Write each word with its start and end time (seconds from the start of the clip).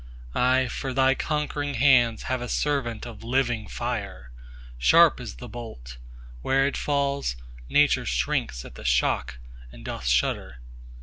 Aye, 0.33 0.67
for 0.67 0.95
Thy 0.95 1.13
conquering 1.13 1.75
hands 1.75 2.23
have 2.23 2.41
a 2.41 2.49
servant 2.49 3.05
of 3.05 3.23
living 3.23 3.67
fire—Sharp 3.67 5.19
is 5.19 5.35
the 5.35 5.47
bolt!—where 5.47 6.65
it 6.65 6.75
falls, 6.75 7.35
Nature 7.69 8.07
shrinks 8.07 8.65
at 8.65 8.73
the 8.73 8.83
shock 8.83 9.37
and 9.71 9.85
doth 9.85 10.07
shudder. 10.07 10.59